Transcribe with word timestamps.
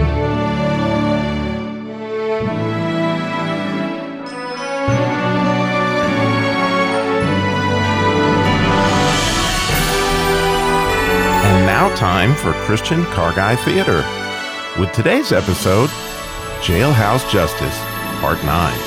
And 0.00 0.06
now, 11.66 11.94
time 11.94 12.34
for 12.34 12.52
Christian 12.64 13.04
Car 13.06 13.32
Guy 13.34 13.54
Theater. 13.56 14.04
With 14.78 14.90
today's 14.92 15.30
episode, 15.32 15.90
Jailhouse 16.60 17.30
Justice, 17.30 17.78
Part 18.20 18.42
9. 18.44 18.78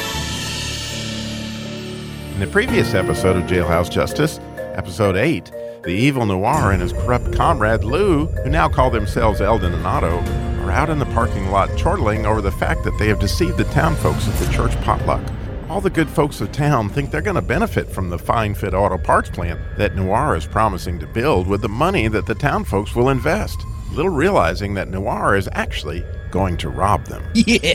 In 2.33 2.39
the 2.41 2.47
previous 2.47 2.93
episode 2.93 3.37
of 3.37 3.43
Jailhouse 3.43 3.89
Justice, 3.89 4.39
Episode 4.75 5.15
8, 5.15 5.51
the 5.83 5.89
evil 5.89 6.25
Noire 6.25 6.71
and 6.73 6.81
his 6.81 6.91
corrupt 6.91 7.33
comrade 7.33 7.83
Lou, 7.83 8.25
who 8.25 8.49
now 8.49 8.67
call 8.67 8.89
themselves 8.91 9.39
Eldon 9.41 9.73
and 9.73 9.87
Otto, 9.87 10.21
are 10.67 10.71
out 10.71 10.89
in 10.89 10.99
the 10.99 11.05
parking 11.07 11.49
lot 11.49 11.69
chortling 11.77 12.25
over 12.25 12.41
the 12.41 12.51
fact 12.51 12.83
that 12.83 12.97
they 12.97 13.07
have 13.07 13.19
deceived 13.19 13.57
the 13.57 13.63
town 13.65 13.95
folks 13.95 14.27
at 14.27 14.33
the 14.35 14.51
church 14.51 14.75
potluck. 14.81 15.21
All 15.69 15.79
the 15.79 15.89
good 15.89 16.09
folks 16.09 16.41
of 16.41 16.51
town 16.51 16.89
think 16.89 17.09
they're 17.09 17.21
going 17.21 17.35
to 17.35 17.41
benefit 17.41 17.89
from 17.89 18.09
the 18.09 18.17
fine 18.17 18.53
fit 18.53 18.73
auto 18.73 18.97
parts 18.97 19.29
plant 19.29 19.59
that 19.77 19.95
Noire 19.95 20.35
is 20.35 20.45
promising 20.45 20.99
to 20.99 21.07
build 21.07 21.47
with 21.47 21.61
the 21.61 21.69
money 21.69 22.07
that 22.09 22.25
the 22.25 22.35
town 22.35 22.65
folks 22.65 22.95
will 22.95 23.09
invest, 23.09 23.61
little 23.91 24.11
realizing 24.11 24.73
that 24.73 24.89
Noire 24.89 25.35
is 25.37 25.49
actually 25.53 26.03
going 26.31 26.57
to 26.57 26.69
rob 26.69 27.05
them. 27.05 27.23
Yeah. 27.33 27.73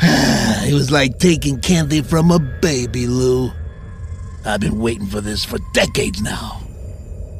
it 0.68 0.74
was 0.74 0.90
like 0.90 1.18
taking 1.18 1.60
candy 1.60 2.02
from 2.02 2.30
a 2.30 2.38
baby, 2.38 3.06
Lou. 3.06 3.50
I've 4.44 4.60
been 4.60 4.78
waiting 4.78 5.06
for 5.06 5.20
this 5.20 5.44
for 5.44 5.58
decades 5.74 6.22
now. 6.22 6.60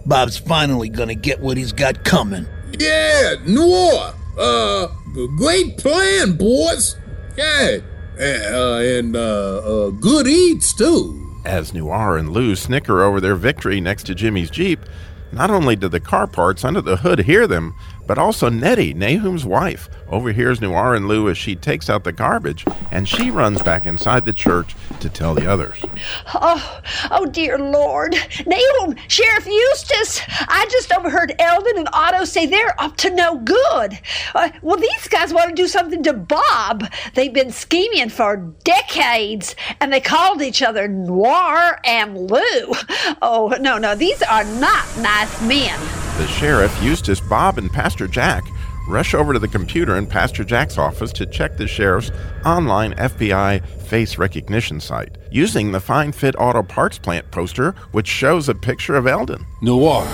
Bob's 0.07 0.39
finally 0.39 0.89
gonna 0.89 1.15
get 1.15 1.41
what 1.41 1.57
he's 1.57 1.73
got 1.73 2.05
coming. 2.05 2.47
Yeah, 2.79 3.35
Noire. 3.47 4.15
Uh, 4.39 4.87
great 5.37 5.79
plan, 5.79 6.37
boys. 6.37 6.97
Yeah, 7.37 7.79
uh, 8.19 8.79
and 8.79 9.17
uh, 9.17 9.59
uh, 9.59 9.91
good 9.91 10.27
eats 10.27 10.73
too. 10.73 11.25
As 11.45 11.73
Noire 11.73 12.17
and 12.17 12.31
Lou 12.31 12.55
snicker 12.57 13.03
over 13.03 13.21
their 13.21 13.35
victory 13.35 13.81
next 13.81 14.05
to 14.05 14.15
Jimmy's 14.15 14.51
Jeep, 14.51 14.81
not 15.33 15.51
only 15.51 15.77
do 15.77 15.89
the 15.89 16.01
car 16.01 16.27
parts 16.27 16.65
under 16.65 16.81
the 16.81 16.97
hood 16.97 17.21
hear 17.21 17.47
them, 17.47 17.75
but 18.09 18.19
also 18.19 18.49
Nettie, 18.49 18.95
Nahum's 18.95 19.45
wife, 19.45 19.89
overhears 20.09 20.63
Noire 20.63 20.95
and 20.95 21.07
Lou 21.07 21.29
as 21.29 21.37
she 21.37 21.55
takes 21.55 21.91
out 21.91 22.05
the 22.05 22.11
garbage, 22.11 22.65
and 22.91 23.07
she 23.07 23.31
runs 23.31 23.63
back 23.63 23.85
inside 23.85 24.25
the 24.25 24.33
church 24.33 24.75
to 25.01 25.11
tell 25.11 25.35
the 25.35 25.47
others. 25.47 25.79
Oh, 26.35 26.81
oh 27.11 27.27
dear 27.27 27.59
Lord. 27.59 28.17
Nahum, 28.47 28.97
Sheriff 29.09 29.47
Eustace, 29.47 30.23
I 30.49 30.67
just 30.71 30.93
overheard 30.93 31.35
Eldon 31.39 31.77
and 31.77 31.89
Otto 31.93 32.25
say 32.25 32.47
they're 32.47 32.81
up 32.81 32.97
to 32.97 33.11
no 33.11 33.39
good. 33.39 33.99
Uh, 34.35 34.49
well, 34.63 34.79
these 34.79 35.09
guys 35.09 35.35
want 35.35 35.51
to 35.51 35.55
do 35.55 35.69
something 35.69 36.03
to 36.05 36.15
Bob. 36.15 36.91
They've 37.15 37.33
been 37.33 37.53
scheming 37.53 38.09
for 38.09 38.39
decades, 38.65 39.55
and 39.81 39.93
they 39.93 40.01
called 40.01 40.41
each 40.41 40.63
other 40.63 40.89
Noire 40.89 41.79
and 41.85 42.31
Lou. 42.31 42.73
Oh, 43.21 43.55
no, 43.61 43.77
no, 43.77 43.95
these 43.95 44.23
are 44.23 44.45
not 44.45 44.87
nice 44.97 45.43
men. 45.43 45.98
The 46.19 46.27
sheriff, 46.27 46.77
Eustace, 46.83 47.21
Bob, 47.21 47.59
and 47.59 47.71
Pastor 47.71 48.09
Jack 48.09 48.43
rush 48.89 49.15
over 49.15 49.33
to 49.33 49.39
the 49.39 49.47
computer 49.47 49.97
in 49.97 50.05
Pastor 50.05 50.43
Jack's 50.43 50.77
office 50.77 51.13
to 51.13 51.27
check 51.27 51.57
the 51.57 51.69
sheriff's 51.69 52.11
online 52.45 52.93
FBI 52.95 53.65
face 53.83 54.19
recognition 54.19 54.81
site 54.81 55.17
using 55.31 55.71
the 55.71 55.79
Fine 55.79 56.11
Fit 56.11 56.35
Auto 56.37 56.65
Parts 56.65 56.99
Plant 56.99 57.31
poster, 57.31 57.73
which 57.93 58.09
shows 58.09 58.49
a 58.49 58.55
picture 58.57 58.97
of 58.97 59.07
Eldon. 59.07 59.47
Noire. 59.63 60.09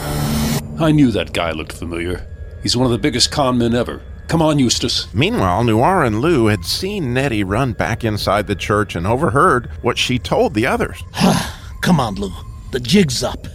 I 0.79 0.93
knew 0.93 1.11
that 1.11 1.33
guy 1.33 1.53
looked 1.53 1.73
familiar. 1.73 2.29
He's 2.63 2.77
one 2.77 2.85
of 2.85 2.93
the 2.93 2.99
biggest 2.99 3.31
con 3.31 3.57
men 3.57 3.75
ever. 3.75 4.03
Come 4.29 4.43
on, 4.43 4.59
Eustace. 4.59 5.07
Meanwhile, 5.15 5.65
Noire 5.65 6.05
and 6.05 6.21
Lou 6.21 6.49
had 6.49 6.67
seen 6.67 7.15
Nettie 7.15 7.45
run 7.45 7.73
back 7.73 8.05
inside 8.05 8.47
the 8.47 8.55
church 8.55 8.95
and 8.95 9.07
overheard 9.07 9.71
what 9.81 9.97
she 9.97 10.19
told 10.19 10.53
the 10.53 10.67
others. 10.67 11.03
Come 11.81 11.99
on, 11.99 12.17
Lou. 12.17 12.31
The 12.73 12.81
jig's 12.81 13.23
up. 13.23 13.47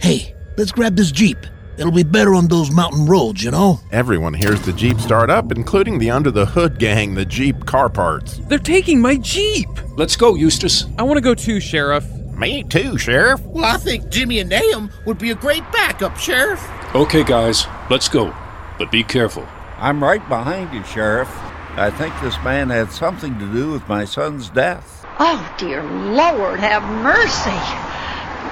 Hey, 0.00 0.34
let's 0.56 0.72
grab 0.72 0.96
this 0.96 1.12
Jeep. 1.12 1.38
It'll 1.78 1.92
be 1.92 2.02
better 2.02 2.34
on 2.34 2.48
those 2.48 2.72
mountain 2.72 3.06
roads, 3.06 3.44
you 3.44 3.52
know? 3.52 3.78
Everyone 3.92 4.34
hears 4.34 4.60
the 4.62 4.72
Jeep 4.72 4.98
start 4.98 5.30
up, 5.30 5.52
including 5.52 6.00
the 6.00 6.10
under 6.10 6.32
the 6.32 6.44
hood 6.44 6.80
gang, 6.80 7.14
the 7.14 7.24
Jeep 7.24 7.66
car 7.66 7.88
parts. 7.88 8.38
They're 8.48 8.58
taking 8.58 9.00
my 9.00 9.16
Jeep! 9.16 9.68
Let's 9.96 10.16
go, 10.16 10.34
Eustace. 10.34 10.86
I 10.98 11.04
want 11.04 11.18
to 11.18 11.20
go 11.20 11.36
too, 11.36 11.60
Sheriff. 11.60 12.04
Me 12.36 12.64
too, 12.64 12.98
Sheriff. 12.98 13.40
Well, 13.42 13.64
I 13.64 13.76
think 13.76 14.08
Jimmy 14.08 14.40
and 14.40 14.50
Nahum 14.50 14.90
would 15.06 15.18
be 15.18 15.30
a 15.30 15.36
great 15.36 15.62
backup, 15.70 16.16
Sheriff. 16.16 16.68
Okay, 16.96 17.22
guys, 17.22 17.66
let's 17.90 18.08
go. 18.08 18.34
But 18.76 18.90
be 18.90 19.04
careful. 19.04 19.46
I'm 19.76 20.02
right 20.02 20.26
behind 20.28 20.74
you, 20.74 20.82
Sheriff. 20.82 21.28
I 21.76 21.90
think 21.90 22.12
this 22.20 22.36
man 22.42 22.70
had 22.70 22.90
something 22.90 23.38
to 23.38 23.52
do 23.52 23.70
with 23.70 23.88
my 23.88 24.04
son's 24.04 24.50
death. 24.50 25.06
Oh, 25.20 25.54
dear 25.58 25.84
Lord, 25.84 26.58
have 26.58 26.82
mercy. 27.04 27.87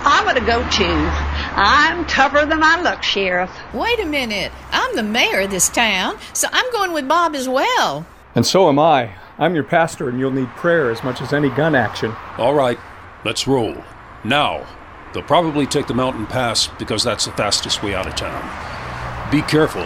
I'm 0.07 0.25
going 0.25 0.37
to 0.37 0.41
go 0.41 0.63
too. 0.71 0.85
I'm 1.59 2.07
tougher 2.07 2.47
than 2.47 2.63
I 2.63 2.81
look, 2.81 3.03
Sheriff. 3.03 3.51
Wait 3.75 4.01
a 4.01 4.07
minute. 4.07 4.53
I'm 4.71 4.95
the 4.97 5.03
mayor 5.03 5.41
of 5.41 5.51
this 5.51 5.69
town, 5.69 6.19
so 6.33 6.49
I'm 6.53 6.71
going 6.73 6.93
with 6.93 7.09
Bob 7.09 7.35
as 7.35 7.49
well. 7.49 8.07
And 8.35 8.47
so 8.47 8.69
am 8.69 8.79
I. 8.79 9.15
I'm 9.39 9.55
your 9.55 9.65
pastor, 9.65 10.09
and 10.09 10.19
you'll 10.19 10.31
need 10.31 10.49
prayer 10.51 10.91
as 10.91 11.03
much 11.03 11.21
as 11.21 11.33
any 11.33 11.51
gun 11.51 11.75
action. 11.75 12.15
All 12.39 12.55
right, 12.55 12.79
let's 13.25 13.47
roll. 13.47 13.77
Now. 14.25 14.67
They'll 15.13 15.25
probably 15.25 15.67
take 15.67 15.87
the 15.87 15.95
mountain 15.95 16.27
pass 16.27 16.67
because 16.67 17.03
that's 17.03 17.25
the 17.25 17.33
fastest 17.33 17.83
way 17.83 17.95
out 17.95 18.07
of 18.07 18.17
town. 18.17 18.43
Be 19.31 19.41
careful 19.41 19.81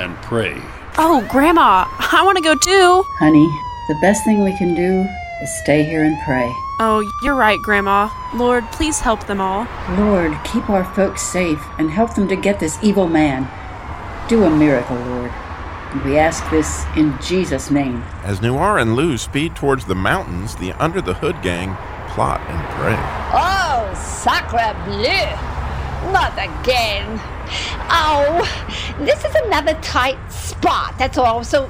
and 0.00 0.16
pray. 0.22 0.60
Oh, 0.98 1.24
Grandma, 1.30 1.84
I 1.86 2.22
want 2.24 2.36
to 2.36 2.42
go 2.42 2.56
too. 2.56 3.04
Honey, 3.18 3.46
the 3.86 3.96
best 4.00 4.24
thing 4.24 4.42
we 4.42 4.56
can 4.56 4.74
do 4.74 5.08
is 5.40 5.58
stay 5.60 5.84
here 5.84 6.02
and 6.02 6.16
pray. 6.24 6.52
Oh, 6.78 7.10
you're 7.22 7.34
right, 7.34 7.60
Grandma. 7.62 8.10
Lord, 8.34 8.64
please 8.72 9.00
help 9.00 9.26
them 9.26 9.40
all. 9.40 9.66
Lord, 9.96 10.36
keep 10.44 10.68
our 10.68 10.84
folks 10.94 11.22
safe 11.22 11.64
and 11.78 11.90
help 11.90 12.14
them 12.14 12.28
to 12.28 12.36
get 12.36 12.60
this 12.60 12.78
evil 12.82 13.08
man. 13.08 13.48
Do 14.28 14.44
a 14.44 14.50
miracle, 14.50 14.96
Lord. 14.96 15.30
And 15.30 16.04
we 16.04 16.18
ask 16.18 16.48
this 16.50 16.84
in 16.94 17.16
Jesus' 17.22 17.70
name. 17.70 18.02
As 18.24 18.42
Noire 18.42 18.78
and 18.78 18.94
Lou 18.94 19.16
speed 19.16 19.56
towards 19.56 19.86
the 19.86 19.94
mountains, 19.94 20.56
the 20.56 20.72
Under 20.72 21.00
the 21.00 21.14
Hood 21.14 21.40
gang 21.40 21.76
plot 22.10 22.42
and 22.42 22.68
pray. 22.74 22.96
Oh, 23.32 23.94
sacre 23.94 24.76
bleu! 24.84 26.12
Not 26.12 26.32
again. 26.34 27.35
Oh, 27.90 28.42
this 29.00 29.24
is 29.24 29.34
another 29.46 29.74
tight 29.82 30.18
spot. 30.30 30.98
That's 30.98 31.18
all. 31.18 31.44
So, 31.44 31.64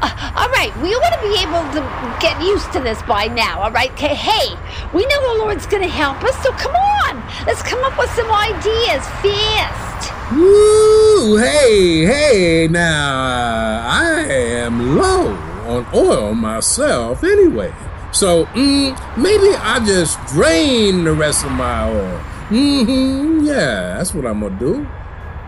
uh, 0.00 0.32
all 0.36 0.48
right, 0.50 0.72
we 0.82 0.94
ought 0.94 1.14
to 1.14 1.22
be 1.22 1.34
able 1.40 1.62
to 1.74 2.16
get 2.20 2.40
used 2.42 2.72
to 2.72 2.80
this 2.80 3.00
by 3.02 3.26
now. 3.26 3.60
All 3.62 3.70
right. 3.70 3.90
Hey, 3.98 4.54
we 4.92 5.06
know 5.06 5.34
the 5.34 5.38
Lord's 5.44 5.66
going 5.66 5.82
to 5.82 5.88
help 5.88 6.22
us. 6.24 6.36
So 6.42 6.52
come 6.52 6.74
on, 6.74 7.22
let's 7.46 7.62
come 7.62 7.82
up 7.84 7.98
with 7.98 8.10
some 8.10 8.30
ideas 8.30 9.06
fast. 9.22 10.32
Woo! 10.32 11.36
Hey, 11.36 12.04
hey! 12.04 12.68
Now 12.68 13.82
I 13.86 14.24
am 14.28 14.96
low 14.96 15.34
on 15.66 15.86
oil 15.94 16.34
myself, 16.34 17.22
anyway. 17.22 17.72
So, 18.12 18.46
mm, 18.46 18.96
maybe 19.16 19.54
I 19.56 19.84
just 19.84 20.18
drain 20.26 21.04
the 21.04 21.12
rest 21.12 21.44
of 21.44 21.52
my 21.52 21.88
oil. 21.88 22.20
Mm-hmm. 22.48 23.44
Yeah, 23.46 23.96
that's 23.96 24.12
what 24.14 24.26
I'm 24.26 24.40
gonna 24.40 24.58
do. 24.58 24.86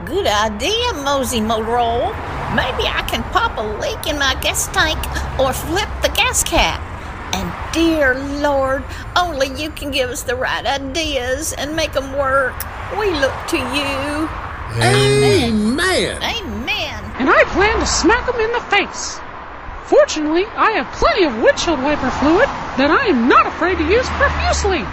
Good 0.05 0.27
idea, 0.27 0.93
Mosey 1.03 1.41
Moreau. 1.41 2.13
Maybe 2.53 2.85
I 2.85 3.05
can 3.09 3.23
pop 3.33 3.57
a 3.57 3.63
leak 3.81 4.07
in 4.07 4.19
my 4.19 4.35
gas 4.43 4.69
tank 4.69 4.99
or 5.41 5.55
flip 5.55 5.89
the 6.03 6.11
gas 6.11 6.45
cap. 6.45 6.79
And 7.33 7.51
dear 7.73 8.15
Lord, 8.43 8.85
only 9.17 9.49
you 9.57 9.71
can 9.71 9.91
give 9.91 10.11
us 10.11 10.23
the 10.23 10.37
right 10.37 10.67
ideas 10.67 11.55
and 11.55 11.75
make 11.75 11.95
them 11.95 12.13
work. 12.19 12.55
We 13.01 13.11
look 13.13 13.33
to 13.49 13.57
you. 13.57 14.29
Amen. 14.77 16.21
Amen. 16.23 17.05
And 17.17 17.31
I 17.31 17.43
plan 17.55 17.79
to 17.81 17.87
smack 17.87 18.27
them 18.27 18.39
in 18.41 18.53
the 18.53 18.61
face. 18.69 19.19
Fortunately, 19.87 20.45
I 20.55 20.73
have 20.73 20.93
plenty 20.97 21.25
of 21.25 21.41
windshield 21.41 21.83
wiper 21.83 22.11
fluid 22.21 22.49
that 22.77 22.91
I 22.91 23.07
am 23.07 23.27
not 23.27 23.47
afraid 23.47 23.79
to 23.79 23.85
use 23.89 24.09
profusely. 24.21 24.85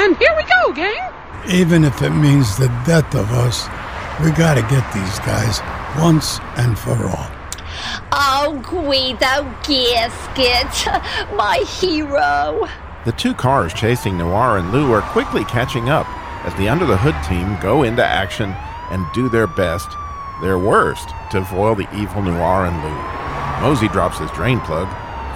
And 0.00 0.16
here 0.16 0.34
we 0.34 0.44
go, 0.44 0.72
gang. 0.72 1.12
Even 1.46 1.84
if 1.84 2.00
it 2.00 2.10
means 2.10 2.56
the 2.56 2.68
death 2.86 3.14
of 3.14 3.30
us, 3.32 3.68
we 4.22 4.30
gotta 4.30 4.62
get 4.62 4.84
these 4.94 5.18
guys 5.20 5.60
once 5.98 6.38
and 6.56 6.78
for 6.78 6.96
all. 7.06 7.30
Oh, 8.12 8.58
Guido 8.64 9.44
Gasket, 9.62 11.36
my 11.36 11.58
hero. 11.58 12.66
The 13.04 13.12
two 13.12 13.34
cars 13.34 13.74
chasing 13.74 14.16
Noire 14.16 14.58
and 14.58 14.72
Lou 14.72 14.90
are 14.92 15.02
quickly 15.02 15.44
catching 15.44 15.90
up 15.90 16.06
as 16.46 16.54
the 16.54 16.68
Under 16.68 16.86
the 16.86 16.96
Hood 16.96 17.16
team 17.28 17.58
go 17.60 17.82
into 17.82 18.04
action 18.04 18.54
and 18.90 19.06
do 19.12 19.28
their 19.28 19.46
best, 19.46 19.88
their 20.40 20.58
worst, 20.58 21.10
to 21.30 21.44
foil 21.44 21.74
the 21.74 21.88
evil 21.94 22.22
Noire 22.22 22.66
and 22.66 22.82
Lou. 22.82 23.68
Mosey 23.68 23.88
drops 23.88 24.18
his 24.18 24.30
drain 24.30 24.60
plug, 24.60 24.88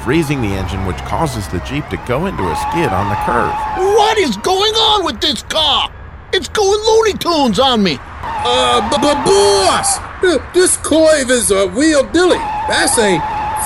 freezing 0.02 0.40
the 0.40 0.48
engine, 0.48 0.86
which 0.86 0.98
causes 0.98 1.46
the 1.48 1.60
Jeep 1.60 1.86
to 1.88 1.96
go 2.08 2.26
into 2.26 2.42
a 2.44 2.56
skid 2.56 2.88
on 2.88 3.08
the 3.10 3.16
curve. 3.26 3.52
What 3.76 4.16
is 4.18 4.36
going 4.38 4.72
on 4.74 5.04
with 5.04 5.20
this 5.20 5.42
car? 5.42 5.92
It's 6.32 6.48
going 6.48 6.80
Looney 6.80 7.18
Tunes 7.18 7.58
on 7.58 7.82
me. 7.82 7.98
Uh, 8.22 8.88
but, 8.90 9.00
but 9.00 9.24
boss, 9.24 9.98
this 10.54 10.76
coive 10.78 11.30
is 11.30 11.50
a 11.50 11.68
real 11.68 12.04
dilly. 12.10 12.38
That's 12.68 12.98
a 12.98 13.18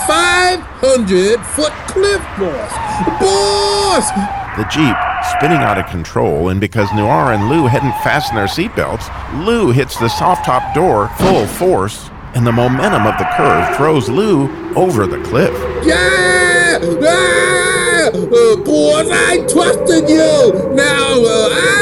500 0.06 1.41
foot 1.41 1.73
cliff, 1.87 2.21
boss. 2.39 2.73
Boss! 3.21 4.11
The 4.56 4.65
Jeep 4.71 4.97
spinning 5.37 5.59
out 5.59 5.79
of 5.79 5.87
control, 5.87 6.49
and 6.51 6.61
because 6.61 6.93
Noire 6.93 7.33
and 7.33 7.49
Lou 7.49 7.67
hadn't 7.67 7.93
fastened 8.05 8.39
their 8.39 8.47
seatbelts, 8.47 9.09
Lou 9.45 9.71
hits 9.71 9.99
the 9.99 10.09
soft 10.09 10.45
top 10.45 10.75
door 10.75 11.09
full 11.19 11.47
force, 11.47 12.11
and 12.35 12.47
the 12.47 12.53
momentum 12.53 13.07
of 13.07 13.19
the 13.19 13.29
curve 13.37 13.77
throws 13.77 14.09
Lou 14.09 14.49
over 14.75 15.07
the 15.07 15.23
cliff. 15.25 15.55
Yeah! 15.85 16.79
Ah! 17.03 18.11
Uh, 18.12 18.57
boss, 18.57 19.09
I 19.11 19.45
trusted 19.50 20.09
you! 20.09 20.75
Now, 20.75 21.23
uh, 21.23 21.49
ah! 21.50 21.74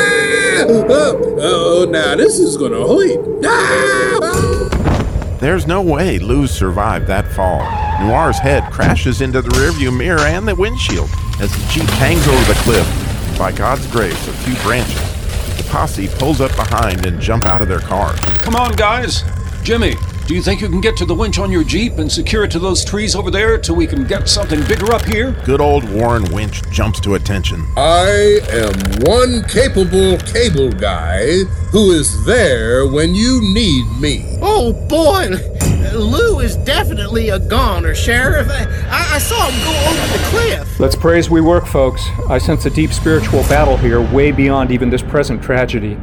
Oh, 0.74 1.86
now 1.88 2.16
this 2.16 2.38
is 2.38 2.56
gonna 2.56 2.86
hurt. 2.86 3.44
Ah! 3.44 5.38
There's 5.40 5.66
no 5.66 5.82
way 5.82 6.18
Lou 6.18 6.46
survived 6.46 7.06
that 7.08 7.26
fall. 7.32 7.60
Noire's 8.06 8.38
head 8.38 8.72
crashes 8.72 9.20
into 9.20 9.42
the 9.42 9.50
rearview 9.50 9.96
mirror 9.96 10.20
and 10.20 10.46
the 10.46 10.54
windshield 10.54 11.10
as 11.40 11.50
the 11.52 11.68
Jeep 11.70 11.88
hangs 11.90 12.26
over 12.26 12.44
the 12.44 12.58
cliff. 12.60 13.38
By 13.38 13.52
God's 13.52 13.86
grace, 13.88 14.28
a 14.28 14.32
few 14.32 14.54
branches. 14.62 15.00
The 15.56 15.64
posse 15.68 16.08
pulls 16.08 16.40
up 16.40 16.54
behind 16.56 17.06
and 17.06 17.20
jump 17.20 17.44
out 17.44 17.60
of 17.60 17.68
their 17.68 17.80
car. 17.80 18.14
Come 18.38 18.54
on, 18.54 18.72
guys. 18.76 19.24
Jimmy, 19.62 19.94
do 20.26 20.34
you 20.34 20.42
think 20.42 20.60
you 20.60 20.68
can 20.68 20.80
get 20.80 20.96
to 20.98 21.04
the 21.04 21.14
winch 21.14 21.38
on 21.38 21.50
your 21.50 21.64
Jeep 21.64 21.98
and 21.98 22.10
secure 22.10 22.44
it 22.44 22.50
to 22.52 22.58
those 22.58 22.84
trees 22.84 23.16
over 23.16 23.30
there 23.30 23.58
till 23.58 23.74
we 23.74 23.86
can 23.86 24.04
get 24.04 24.28
something 24.28 24.60
bigger 24.66 24.92
up 24.92 25.04
here? 25.04 25.32
Good 25.44 25.60
old 25.60 25.88
Warren 25.90 26.24
Winch 26.32 26.62
jumps 26.70 27.00
to 27.00 27.14
attention. 27.14 27.66
I 27.76 28.40
am 28.50 28.72
one 29.04 29.42
capable 29.48 30.18
cable 30.18 30.70
guy 30.70 31.44
who 31.72 31.90
is 31.90 32.24
there 32.24 32.86
when 32.86 33.14
you 33.14 33.40
need 33.42 33.84
me. 34.00 34.38
Oh 34.40 34.72
boy, 34.72 35.30
Lou 35.92 36.40
is 36.40 36.56
definitely 36.56 37.30
a 37.30 37.38
goner, 37.38 37.94
Sheriff. 37.94 38.48
I, 38.48 39.14
I 39.14 39.18
saw 39.18 39.48
him 39.48 39.64
go 39.64 39.90
over 39.90 40.12
the 40.12 40.24
cliff. 40.30 40.80
Let's 40.80 40.96
pray 40.96 41.18
as 41.18 41.30
we 41.30 41.40
work, 41.40 41.66
folks. 41.66 42.06
I 42.28 42.38
sense 42.38 42.64
a 42.64 42.70
deep 42.70 42.92
spiritual 42.92 43.42
battle 43.42 43.76
here, 43.76 44.00
way 44.00 44.30
beyond 44.30 44.70
even 44.70 44.88
this 44.88 45.02
present 45.02 45.42
tragedy. 45.42 45.98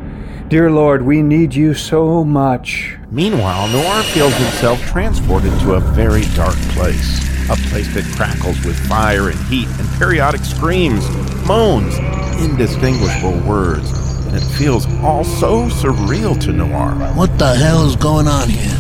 Dear 0.50 0.72
Lord, 0.72 1.04
we 1.04 1.22
need 1.22 1.54
you 1.54 1.76
so 1.76 2.24
much. 2.24 2.98
Meanwhile, 3.12 3.68
Noire 3.68 4.02
feels 4.02 4.34
himself 4.34 4.82
transported 4.88 5.52
to 5.60 5.76
a 5.76 5.80
very 5.80 6.24
dark 6.34 6.56
place. 6.74 7.20
A 7.52 7.56
place 7.70 7.94
that 7.94 8.04
crackles 8.16 8.60
with 8.66 8.76
fire 8.88 9.30
and 9.30 9.40
heat 9.42 9.68
and 9.68 9.88
periodic 10.00 10.42
screams, 10.42 11.08
moans, 11.46 11.96
indistinguishable 12.42 13.40
words. 13.48 13.92
And 14.26 14.38
it 14.38 14.44
feels 14.58 14.88
all 15.04 15.24
so 15.24 15.70
surreal 15.70 16.42
to 16.42 16.52
Noire. 16.52 16.96
What 17.14 17.38
the 17.38 17.54
hell 17.54 17.86
is 17.86 17.96
going 17.96 18.28
on 18.28 18.50
here? 18.50 18.76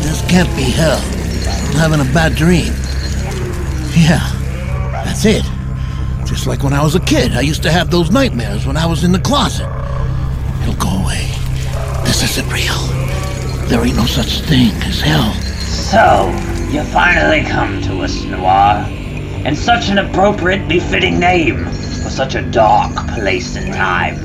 This 0.00 0.22
can't 0.30 0.48
be 0.56 0.62
hell. 0.62 0.96
I'm 0.96 1.76
having 1.76 2.00
a 2.00 2.10
bad 2.14 2.36
dream. 2.36 2.72
Yeah, 3.94 4.26
that's 5.04 5.26
it. 5.26 5.44
Just 6.24 6.46
like 6.46 6.62
when 6.62 6.72
I 6.72 6.82
was 6.82 6.94
a 6.94 7.00
kid, 7.00 7.32
I 7.32 7.42
used 7.42 7.62
to 7.64 7.70
have 7.70 7.90
those 7.90 8.10
nightmares 8.10 8.64
when 8.64 8.78
I 8.78 8.86
was 8.86 9.04
in 9.04 9.12
the 9.12 9.20
closet. 9.20 9.81
This 12.12 12.36
isn't 12.36 12.52
real. 12.52 12.76
There 13.68 13.82
ain't 13.82 13.96
no 13.96 14.04
such 14.04 14.42
thing 14.42 14.74
as 14.82 15.00
hell. 15.00 15.32
So, 15.62 16.28
you 16.70 16.84
finally 16.84 17.40
come 17.40 17.80
to 17.84 18.02
us, 18.02 18.22
Noire. 18.24 18.84
And 19.46 19.56
such 19.56 19.88
an 19.88 19.96
appropriate, 19.96 20.68
befitting 20.68 21.18
name 21.18 21.64
for 21.64 22.10
such 22.10 22.34
a 22.34 22.42
dark 22.42 22.94
place 23.14 23.56
and 23.56 23.72
time. 23.72 24.18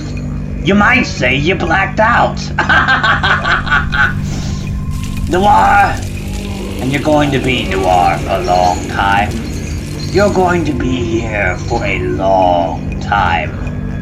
You 0.65 0.75
might 0.75 1.03
say 1.03 1.37
you 1.37 1.55
blacked 1.55 2.01
out. 2.01 2.35
Noir! 5.29 5.95
And 6.81 6.91
you're 6.91 7.01
going 7.01 7.31
to 7.31 7.39
be 7.39 7.69
Noir 7.69 8.17
for 8.17 8.31
a 8.31 8.43
long 8.43 8.85
time. 8.89 9.31
You're 10.11 10.33
going 10.33 10.65
to 10.65 10.73
be 10.73 11.21
here 11.21 11.57
for 11.69 11.85
a 11.85 11.99
long 11.99 12.99
time. 12.99 13.51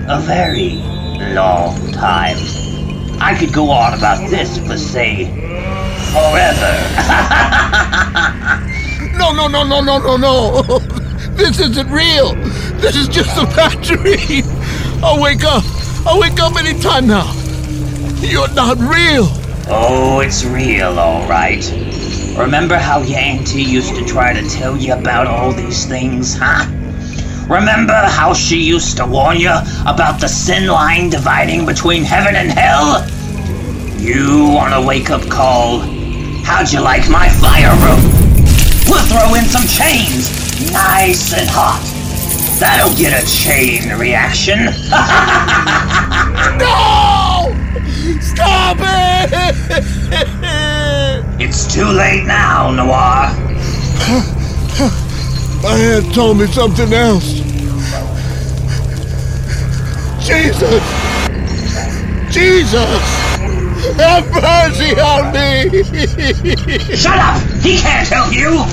A 0.10 0.20
very 0.22 0.78
long 1.36 1.92
time. 1.92 2.55
I 3.20 3.36
could 3.38 3.54
go 3.54 3.70
on 3.70 3.94
about 3.94 4.30
this 4.30 4.58
for, 4.58 4.78
say, 4.78 5.26
forever. 6.12 6.74
No, 9.18 9.32
no, 9.32 9.48
no, 9.48 9.64
no, 9.64 9.80
no, 9.82 9.98
no, 9.98 10.18
no. 10.18 10.80
This 11.36 11.60
isn't 11.60 11.90
real. 11.90 12.36
This 12.80 12.96
is 12.96 13.08
just 13.08 13.38
a 13.38 13.46
bad 13.56 13.82
dream. 13.82 14.44
I'll 15.04 15.22
wake 15.22 15.44
up. 15.44 15.64
I'll 16.06 16.20
wake 16.20 16.40
up 16.40 16.56
anytime 16.58 17.08
now. 17.08 17.34
You're 18.20 18.54
not 18.54 18.78
real. 18.78 19.28
Oh, 19.68 20.20
it's 20.20 20.46
real, 20.46 21.00
all 21.00 21.28
right. 21.28 21.64
Remember 22.38 22.78
how 22.78 23.02
your 23.02 23.18
auntie 23.20 23.64
used 23.64 23.96
to 23.96 24.06
try 24.06 24.34
to 24.34 24.48
tell 24.50 24.78
you 24.78 24.94
about 24.94 25.28
all 25.28 25.52
these 25.54 25.86
things, 25.86 26.38
huh? 26.38 26.66
Remember 27.48 27.94
how 27.94 28.34
she 28.34 28.60
used 28.60 28.98
to 28.98 29.06
warn 29.06 29.38
you 29.40 29.54
about 29.86 30.20
the 30.20 30.28
sin 30.28 30.68
line 30.68 31.10
dividing 31.10 31.66
between 31.66 32.04
heaven 32.04 32.36
and 32.36 32.50
hell? 32.50 33.06
You 34.00 34.50
want 34.54 34.74
a 34.74 34.82
wake 34.86 35.12
up 35.12 35.30
call? 35.30 35.80
How'd 36.44 36.72
you 36.72 36.82
like 36.82 37.08
my 37.10 37.30
fire 37.30 37.74
room? 37.86 38.02
We'll 38.88 39.06
throw 39.06 39.36
in 39.36 39.46
some 39.46 39.68
chains, 39.68 40.72
nice 40.74 41.34
and 41.34 41.48
hot. 41.50 41.82
That'll 42.60 42.96
get 42.96 43.14
a 43.14 43.26
chain 43.28 43.96
reaction. 44.00 44.66
no! 46.58 47.54
Stop 48.22 48.78
it! 48.82 49.84
It's 51.38 51.72
too 51.72 51.86
late 51.86 52.26
now, 52.26 52.72
Noire. 52.72 53.30
My 55.62 55.76
aunt 55.78 56.14
told 56.14 56.38
me 56.38 56.48
something 56.48 56.94
else. 56.94 57.35
Jesus! 60.26 60.82
Jesus! 62.34 63.00
Have 63.98 64.26
mercy 64.32 65.00
on 65.00 65.32
me! 65.32 65.84
Shut 66.96 67.20
up! 67.20 67.40
He 67.62 67.78
can't 67.78 68.08
help 68.08 68.34
you! 68.34 68.66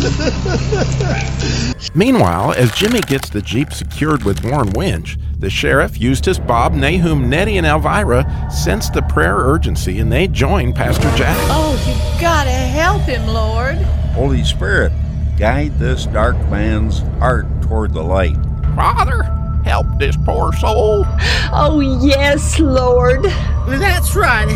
Jesus! 0.00 1.90
Meanwhile, 1.94 2.54
as 2.54 2.72
Jimmy 2.72 3.00
gets 3.00 3.28
the 3.28 3.42
Jeep 3.42 3.74
secured 3.74 4.24
with 4.24 4.42
Warren 4.42 4.70
Winch, 4.70 5.18
the 5.38 5.50
sheriff, 5.50 6.00
Eustace, 6.00 6.38
Bob, 6.38 6.72
Nahum, 6.72 7.28
Nettie, 7.28 7.58
and 7.58 7.66
Elvira 7.66 8.50
sense 8.50 8.88
the 8.88 9.02
prayer 9.02 9.36
urgency 9.36 9.98
and 9.98 10.10
they 10.10 10.26
join 10.26 10.72
Pastor 10.72 11.14
Jack. 11.16 11.36
Oh, 11.50 11.76
you 11.86 11.92
gotta 12.18 12.50
help 12.50 13.02
him, 13.02 13.26
Lord. 13.26 13.76
Holy 14.14 14.42
Spirit, 14.42 14.92
guide 15.36 15.78
this 15.78 16.06
dark 16.06 16.38
man's 16.48 17.00
heart 17.18 17.44
toward 17.60 17.92
the 17.92 18.02
light. 18.02 18.36
Father, 18.74 19.39
help 19.70 19.86
this 20.00 20.16
poor 20.16 20.52
soul. 20.54 21.04
Oh, 21.52 21.78
yes, 22.02 22.58
Lord. 22.58 23.22
That's 23.68 24.16
right. 24.16 24.50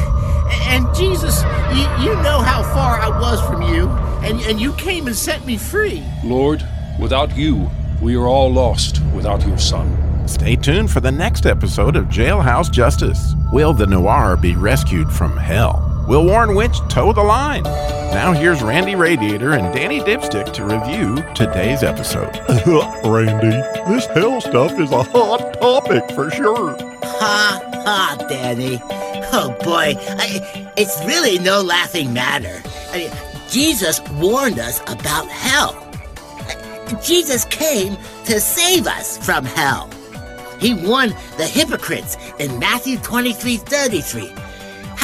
And 0.67 0.93
Jesus, 0.93 1.43
you, 1.71 1.87
you 2.03 2.17
know 2.25 2.41
how 2.41 2.65
far 2.75 2.99
I 2.99 3.17
was 3.21 3.41
from 3.47 3.63
you, 3.63 3.89
and, 4.27 4.41
and 4.41 4.61
you 4.61 4.73
came 4.73 5.07
and 5.07 5.15
set 5.15 5.47
me 5.47 5.57
free. 5.57 6.03
Lord, 6.25 6.67
without 6.99 7.37
you, 7.37 7.71
we 8.03 8.17
are 8.17 8.27
all 8.27 8.53
lost 8.53 9.01
without 9.15 9.47
your 9.47 9.57
son. 9.57 9.87
Stay 10.27 10.57
tuned 10.57 10.91
for 10.91 10.99
the 10.99 11.13
next 11.13 11.47
episode 11.47 11.95
of 11.95 12.07
Jailhouse 12.07 12.73
Justice. 12.73 13.35
Will 13.53 13.73
the 13.73 13.87
Noire 13.87 14.37
be 14.37 14.57
rescued 14.57 15.13
from 15.13 15.37
hell? 15.37 15.84
Will 16.07 16.27
Warren 16.27 16.55
Winch 16.55 16.87
toe 16.89 17.15
the 17.15 17.23
line? 17.23 17.63
Now 17.63 18.33
here's 18.33 18.63
Randy 18.63 18.95
Radiator 18.95 19.53
and 19.53 19.75
Danny 19.75 20.01
Dipstick 20.01 20.53
to 20.53 20.65
review 20.65 21.17
today's 21.35 21.83
episode. 21.83 22.37
Randy, 23.07 23.57
this 23.89 24.05
hell 24.07 24.39
stuff 24.43 24.79
is 24.79 24.93
a 24.93 25.03
hot 25.03 25.55
topic 25.55 26.11
for 26.11 26.31
sure. 26.31 26.77
Ha 27.03 27.61
ha, 27.87 28.27
Danny. 28.29 28.79
Oh 29.33 29.57
boy, 29.63 29.95
I, 29.97 30.73
it's 30.77 31.03
really 31.07 31.39
no 31.39 31.63
laughing 31.63 32.13
matter. 32.13 32.63
I 32.91 32.99
mean, 32.99 33.11
Jesus 33.49 34.01
warned 34.13 34.59
us 34.59 34.81
about 34.83 35.27
hell. 35.29 35.81
Jesus 37.03 37.47
came 37.47 37.97
to 38.27 38.41
save 38.41 38.87
us 38.87 39.17
from 39.25 39.47
hell. 39.47 39.89
He 40.61 40.75
warned 40.75 41.17
the 41.39 41.47
hypocrites 41.47 42.19
in 42.39 42.59
Matthew 42.59 42.99
23 42.99 43.57
33. 43.57 44.35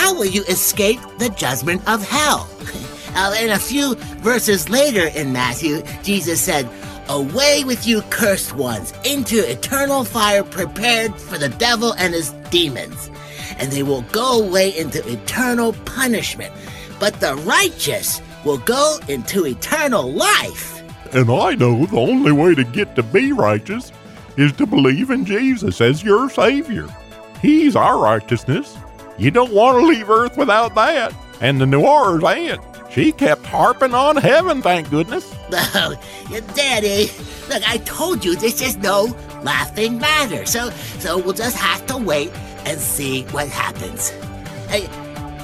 How 0.00 0.14
will 0.14 0.24
you 0.24 0.44
escape 0.44 0.98
the 1.18 1.28
judgment 1.28 1.86
of 1.86 2.02
hell? 2.08 2.48
Uh, 3.12 3.34
and 3.38 3.50
a 3.50 3.58
few 3.58 3.96
verses 4.22 4.68
later 4.68 5.08
in 5.18 5.32
Matthew, 5.32 5.82
Jesus 6.04 6.40
said, 6.40 6.70
Away 7.08 7.64
with 7.64 7.84
you, 7.84 8.02
cursed 8.02 8.54
ones, 8.54 8.94
into 9.04 9.38
eternal 9.50 10.04
fire 10.04 10.44
prepared 10.44 11.16
for 11.16 11.36
the 11.36 11.48
devil 11.48 11.92
and 11.94 12.14
his 12.14 12.30
demons. 12.50 13.10
And 13.58 13.72
they 13.72 13.82
will 13.82 14.02
go 14.12 14.40
away 14.40 14.78
into 14.78 15.04
eternal 15.10 15.72
punishment. 15.84 16.54
But 17.00 17.18
the 17.18 17.34
righteous 17.34 18.22
will 18.44 18.58
go 18.58 19.00
into 19.08 19.44
eternal 19.44 20.08
life. 20.12 20.80
And 21.12 21.32
I 21.32 21.56
know 21.56 21.84
the 21.86 21.98
only 21.98 22.30
way 22.30 22.54
to 22.54 22.62
get 22.62 22.94
to 22.94 23.02
be 23.02 23.32
righteous 23.32 23.90
is 24.36 24.52
to 24.52 24.66
believe 24.66 25.10
in 25.10 25.24
Jesus 25.24 25.80
as 25.80 26.04
your 26.04 26.30
Savior. 26.30 26.86
He's 27.42 27.74
our 27.74 27.98
righteousness. 27.98 28.78
You 29.20 29.30
don't 29.30 29.52
want 29.52 29.78
to 29.78 29.86
leave 29.86 30.08
Earth 30.08 30.38
without 30.38 30.74
that. 30.76 31.12
And 31.42 31.60
the 31.60 31.66
Noire's 31.66 32.24
aunt, 32.24 32.62
she 32.90 33.12
kept 33.12 33.44
harping 33.44 33.92
on 33.92 34.16
heaven, 34.16 34.62
thank 34.62 34.88
goodness. 34.88 35.34
Oh, 35.52 35.94
Daddy, 36.54 37.10
look, 37.48 37.68
I 37.68 37.78
told 37.78 38.24
you 38.24 38.36
this 38.36 38.62
is 38.62 38.76
no 38.78 39.14
laughing 39.42 39.98
matter. 39.98 40.46
So, 40.46 40.70
so 41.00 41.18
we'll 41.18 41.34
just 41.34 41.56
have 41.56 41.84
to 41.88 41.96
wait 41.98 42.30
and 42.64 42.78
see 42.80 43.24
what 43.24 43.48
happens. 43.48 44.10
Hey, 44.68 44.88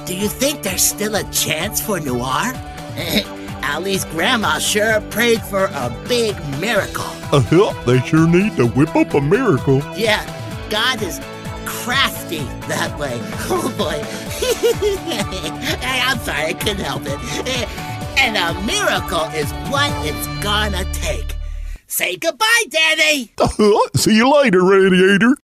do 0.05 0.15
you 0.15 0.29
think 0.29 0.63
there's 0.63 0.81
still 0.81 1.15
a 1.15 1.23
chance 1.31 1.79
for 1.81 1.99
Noire? 1.99 2.53
Ali's 3.63 4.05
grandma 4.05 4.59
sure 4.59 5.01
prayed 5.11 5.41
for 5.41 5.65
a 5.65 6.05
big 6.07 6.35
miracle. 6.59 7.03
Uh 7.31 7.41
huh. 7.41 7.73
they 7.85 7.99
sure 8.07 8.27
need 8.27 8.55
to 8.55 8.67
whip 8.67 8.95
up 8.95 9.13
a 9.13 9.21
miracle. 9.21 9.81
Yeah, 9.95 10.23
God 10.69 11.01
is 11.03 11.19
crafty 11.67 12.39
that 12.67 12.97
way. 12.99 13.19
Oh 13.49 13.69
boy. 13.77 14.03
I'm 15.83 16.17
sorry, 16.19 16.47
I 16.47 16.53
couldn't 16.53 16.83
help 16.83 17.03
it. 17.05 17.17
Eh, 17.47 17.65
and 18.17 18.35
a 18.35 18.53
miracle 18.65 19.23
is 19.35 19.51
what 19.71 19.91
it's 20.05 20.27
gonna 20.43 20.83
take. 20.93 21.35
Say 21.87 22.17
goodbye, 22.17 22.63
Daddy. 22.69 23.31
See 23.95 24.15
you 24.15 24.33
later, 24.33 24.63
Radiator. 24.63 25.35